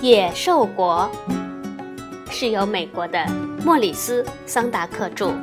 [0.00, 1.10] 野兽国》，
[2.32, 3.22] 是由美国的
[3.62, 5.34] 莫里斯·桑达克著，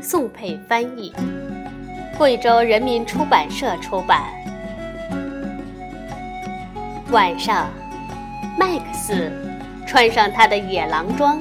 [0.00, 1.12] 宋佩翻译，
[2.16, 4.22] 贵州人民出版社出版。
[7.10, 7.66] 晚上，
[8.56, 9.28] 麦克斯
[9.84, 11.40] 穿上他的野狼装，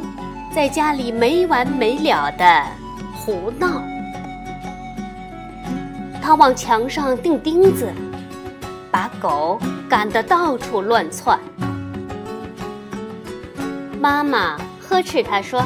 [0.51, 2.63] 在家里没完没了的
[3.13, 3.83] 胡闹。
[6.19, 7.93] 他往墙上钉钉子，
[8.89, 11.39] 把狗赶得到处乱窜。
[14.01, 15.61] 妈妈呵斥他说：“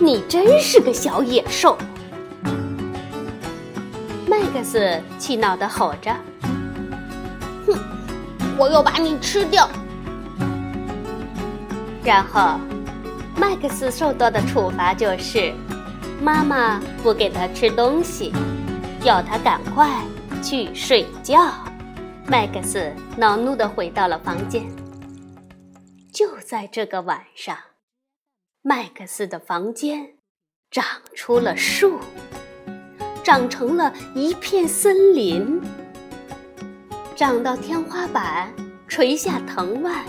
[0.00, 1.76] 你真是个小野兽！”
[4.26, 6.10] 麦克斯气恼地吼着
[7.68, 7.78] ：“哼，
[8.56, 9.68] 我要把你吃掉！”
[12.02, 12.58] 然后，
[13.36, 15.52] 麦克斯受到的处罚就是
[16.22, 18.32] 妈妈不给他吃东西，
[19.02, 19.90] 要他赶快
[20.42, 21.52] 去睡觉。
[22.26, 24.64] 麦克斯恼怒地回到了房间。
[26.18, 27.56] 就在这个晚上，
[28.60, 30.14] 麦克斯的房间
[30.68, 32.00] 长出了树，
[33.22, 35.62] 长成了一片森林，
[37.14, 38.52] 长到天花板
[38.88, 40.04] 垂下藤蔓，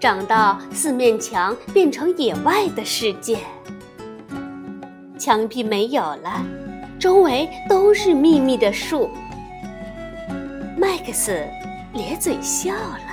[0.00, 3.38] 长到四面墙变成野外的世界。
[5.16, 6.44] 墙壁没有了，
[6.98, 9.08] 周围都是密密的树。
[10.76, 11.30] 麦克斯
[11.92, 13.09] 咧嘴笑了。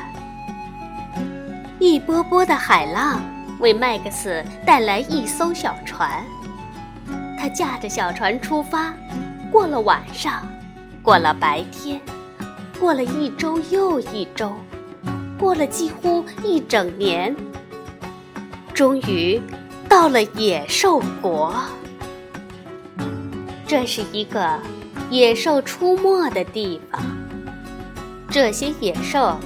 [1.80, 3.22] 一波波的海浪
[3.60, 6.24] 为麦克斯带来一艘小船，
[7.40, 8.92] 他驾着小船出发，
[9.52, 10.42] 过了晚上，
[11.04, 12.02] 过了白天，
[12.80, 14.52] 过了一周又一周，
[15.38, 17.36] 过了几乎一整年，
[18.74, 19.40] 终于
[19.88, 21.54] 到了野兽国。
[23.68, 24.60] 这是一个
[25.12, 27.02] 野兽出没的地方，
[28.32, 29.38] 这些野兽。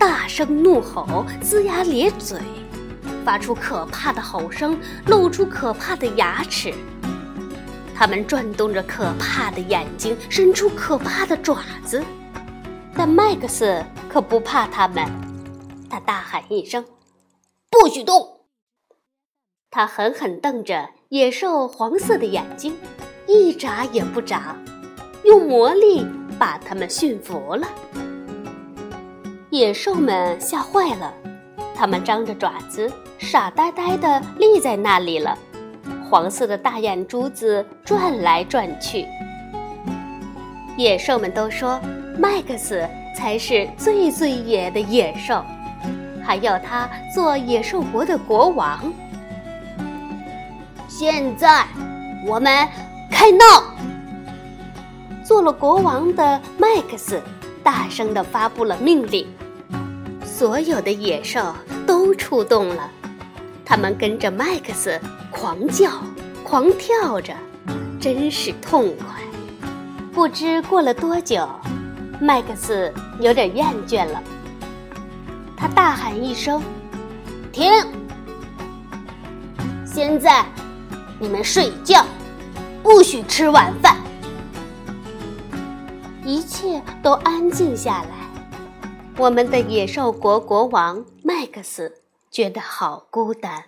[0.00, 2.40] 大声怒吼，龇牙咧嘴，
[3.22, 6.72] 发出可怕的吼声，露出可怕的牙齿。
[7.94, 12.02] 它们转动着可怕的眼睛，伸出可怕的爪子。
[12.94, 15.04] 但麦克斯可不怕它们，
[15.90, 16.82] 他大喊一声
[17.70, 18.40] ：“不许动！”
[19.70, 22.74] 他狠狠瞪着野兽黄色的眼睛，
[23.28, 24.56] 一眨也不眨，
[25.24, 26.06] 用魔力
[26.38, 27.68] 把它们驯服了。
[29.50, 31.12] 野兽们吓坏了，
[31.74, 32.88] 它们张着爪子，
[33.18, 35.36] 傻呆呆地立在那里了，
[36.08, 39.08] 黄色的大眼珠子转来转去。
[40.76, 41.80] 野兽们都说
[42.16, 45.44] 麦克斯才是最最野的野兽，
[46.22, 48.80] 还要他做野兽国的国王。
[50.86, 51.66] 现在，
[52.24, 52.68] 我们
[53.10, 53.64] 开闹！
[55.24, 57.20] 做了国王的麦克斯。
[57.72, 59.24] 大声地发布了命令，
[60.24, 61.54] 所有的野兽
[61.86, 62.90] 都出动了，
[63.64, 65.00] 他们跟着麦克斯
[65.30, 65.88] 狂叫、
[66.42, 67.32] 狂跳着，
[68.00, 69.06] 真是痛快。
[70.12, 71.48] 不知过了多久，
[72.20, 74.20] 麦克斯有点厌倦了，
[75.56, 76.60] 他大喊一声
[77.52, 77.70] ：“停！
[79.86, 80.44] 现在
[81.20, 82.04] 你们睡觉，
[82.82, 83.96] 不许吃晚饭。”
[86.30, 88.30] 一切都安静下来。
[89.18, 91.92] 我们的野兽国国王麦克斯
[92.30, 93.64] 觉得好孤单，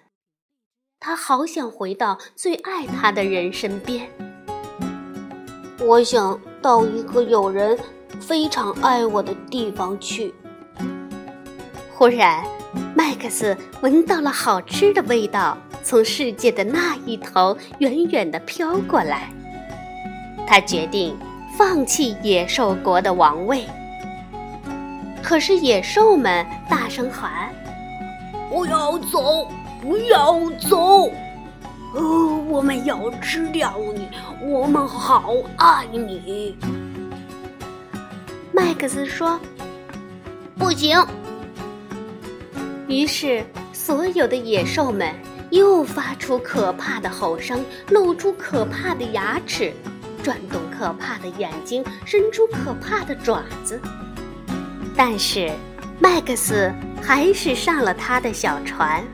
[1.01, 4.09] 他好想回到最爱他的人身边。
[5.81, 7.77] 我想到一个有人
[8.21, 10.33] 非常爱我的地方去。
[11.93, 12.45] 忽然，
[12.95, 19.33] 麦克斯闻到了好吃的味道，从世界的那一头远远地飘过来。
[20.47, 21.19] 他决定。
[21.65, 23.65] 放弃野兽国的王位，
[25.23, 27.49] 可是野兽们大声喊
[28.51, 29.49] ：“不要走，
[29.81, 31.09] 不要走！
[31.95, 34.09] 哦，我们要吃掉你，
[34.43, 36.59] 我们好爱你。”
[38.51, 39.39] 麦克斯说
[40.59, 41.01] ：“不行。”
[42.89, 45.15] 于是，所有的野兽们
[45.51, 49.73] 又发出可怕的吼声，露出可怕的牙齿。
[50.23, 53.81] 转动可怕的眼睛，伸出可怕的爪子，
[54.97, 55.51] 但是
[56.01, 56.73] 麦克斯
[57.03, 59.05] 还是上了他的小船，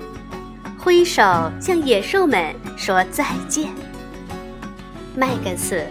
[0.79, 1.23] 挥手
[1.61, 3.73] 向野兽们说再见。
[5.17, 5.85] 麦克斯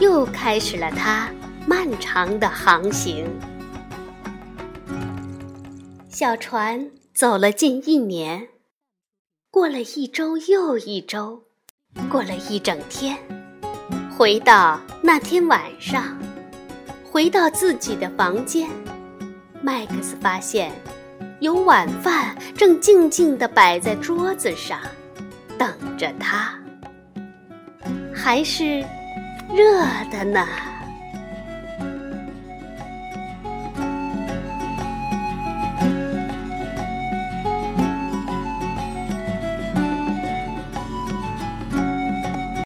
[0.00, 1.30] 又开始了他
[1.66, 3.26] 漫长的航行。
[6.08, 8.48] 小船走了近一年，
[9.50, 11.44] 过了一周又一周，
[12.10, 13.18] 过了一整天。
[14.16, 16.16] 回到那天晚上，
[17.10, 18.70] 回到自己的房间，
[19.60, 20.70] 麦克斯发现
[21.40, 24.78] 有晚饭正静静地摆在桌子上，
[25.58, 25.68] 等
[25.98, 26.54] 着他，
[28.14, 28.84] 还是
[29.52, 29.80] 热
[30.12, 30.46] 的呢。